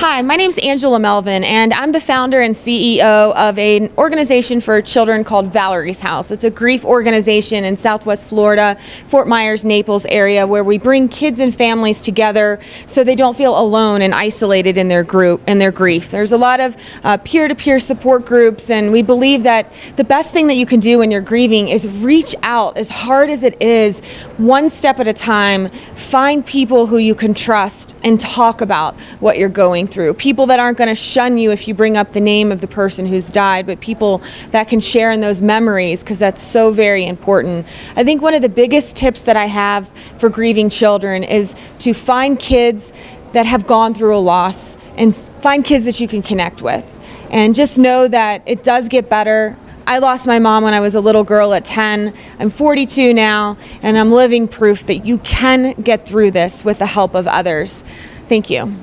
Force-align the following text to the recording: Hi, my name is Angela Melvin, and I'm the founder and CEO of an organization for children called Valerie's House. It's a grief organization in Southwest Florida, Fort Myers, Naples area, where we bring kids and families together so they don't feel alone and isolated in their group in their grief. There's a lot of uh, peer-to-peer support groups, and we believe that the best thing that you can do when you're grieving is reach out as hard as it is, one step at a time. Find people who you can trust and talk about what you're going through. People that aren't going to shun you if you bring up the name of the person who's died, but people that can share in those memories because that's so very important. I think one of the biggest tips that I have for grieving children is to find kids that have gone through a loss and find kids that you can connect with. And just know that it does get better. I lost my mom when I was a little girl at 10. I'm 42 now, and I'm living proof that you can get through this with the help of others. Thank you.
Hi, 0.00 0.22
my 0.22 0.36
name 0.36 0.48
is 0.48 0.58
Angela 0.58 1.00
Melvin, 1.00 1.42
and 1.42 1.74
I'm 1.74 1.90
the 1.90 2.00
founder 2.00 2.40
and 2.40 2.54
CEO 2.54 3.34
of 3.34 3.58
an 3.58 3.90
organization 3.98 4.60
for 4.60 4.80
children 4.80 5.24
called 5.24 5.52
Valerie's 5.52 5.98
House. 5.98 6.30
It's 6.30 6.44
a 6.44 6.50
grief 6.50 6.84
organization 6.84 7.64
in 7.64 7.76
Southwest 7.76 8.28
Florida, 8.28 8.76
Fort 9.08 9.26
Myers, 9.26 9.64
Naples 9.64 10.06
area, 10.06 10.46
where 10.46 10.62
we 10.62 10.78
bring 10.78 11.08
kids 11.08 11.40
and 11.40 11.52
families 11.52 12.00
together 12.00 12.60
so 12.86 13.02
they 13.02 13.16
don't 13.16 13.36
feel 13.36 13.58
alone 13.58 14.00
and 14.02 14.14
isolated 14.14 14.76
in 14.76 14.86
their 14.86 15.02
group 15.02 15.42
in 15.48 15.58
their 15.58 15.72
grief. 15.72 16.12
There's 16.12 16.30
a 16.30 16.38
lot 16.38 16.60
of 16.60 16.76
uh, 17.02 17.16
peer-to-peer 17.16 17.80
support 17.80 18.24
groups, 18.24 18.70
and 18.70 18.92
we 18.92 19.02
believe 19.02 19.42
that 19.42 19.72
the 19.96 20.04
best 20.04 20.32
thing 20.32 20.46
that 20.46 20.54
you 20.54 20.64
can 20.64 20.78
do 20.78 20.98
when 20.98 21.10
you're 21.10 21.20
grieving 21.20 21.70
is 21.70 21.88
reach 21.88 22.36
out 22.44 22.78
as 22.78 22.88
hard 22.88 23.30
as 23.30 23.42
it 23.42 23.60
is, 23.60 23.98
one 24.36 24.70
step 24.70 25.00
at 25.00 25.08
a 25.08 25.12
time. 25.12 25.70
Find 25.96 26.46
people 26.46 26.86
who 26.86 26.98
you 26.98 27.16
can 27.16 27.34
trust 27.34 27.96
and 28.04 28.20
talk 28.20 28.60
about 28.60 28.96
what 29.18 29.38
you're 29.38 29.48
going 29.48 29.87
through. 29.88 30.14
People 30.14 30.46
that 30.46 30.60
aren't 30.60 30.78
going 30.78 30.88
to 30.88 30.94
shun 30.94 31.38
you 31.38 31.50
if 31.50 31.66
you 31.66 31.74
bring 31.74 31.96
up 31.96 32.12
the 32.12 32.20
name 32.20 32.52
of 32.52 32.60
the 32.60 32.66
person 32.66 33.06
who's 33.06 33.30
died, 33.30 33.66
but 33.66 33.80
people 33.80 34.22
that 34.50 34.68
can 34.68 34.80
share 34.80 35.10
in 35.10 35.20
those 35.20 35.42
memories 35.42 36.02
because 36.02 36.18
that's 36.18 36.42
so 36.42 36.70
very 36.70 37.06
important. 37.06 37.66
I 37.96 38.04
think 38.04 38.22
one 38.22 38.34
of 38.34 38.42
the 38.42 38.48
biggest 38.48 38.96
tips 38.96 39.22
that 39.22 39.36
I 39.36 39.46
have 39.46 39.88
for 40.18 40.28
grieving 40.28 40.70
children 40.70 41.24
is 41.24 41.56
to 41.80 41.92
find 41.92 42.38
kids 42.38 42.92
that 43.32 43.46
have 43.46 43.66
gone 43.66 43.94
through 43.94 44.16
a 44.16 44.18
loss 44.18 44.76
and 44.96 45.14
find 45.14 45.64
kids 45.64 45.84
that 45.84 46.00
you 46.00 46.08
can 46.08 46.22
connect 46.22 46.62
with. 46.62 46.84
And 47.30 47.54
just 47.54 47.78
know 47.78 48.08
that 48.08 48.42
it 48.46 48.62
does 48.62 48.88
get 48.88 49.10
better. 49.10 49.56
I 49.86 49.98
lost 49.98 50.26
my 50.26 50.38
mom 50.38 50.64
when 50.64 50.74
I 50.74 50.80
was 50.80 50.94
a 50.94 51.00
little 51.00 51.24
girl 51.24 51.52
at 51.54 51.64
10. 51.64 52.14
I'm 52.38 52.50
42 52.50 53.14
now, 53.14 53.56
and 53.82 53.96
I'm 53.98 54.12
living 54.12 54.48
proof 54.48 54.86
that 54.86 55.06
you 55.06 55.18
can 55.18 55.72
get 55.80 56.06
through 56.06 56.32
this 56.32 56.64
with 56.64 56.78
the 56.78 56.86
help 56.86 57.14
of 57.14 57.26
others. 57.26 57.84
Thank 58.28 58.50
you. 58.50 58.74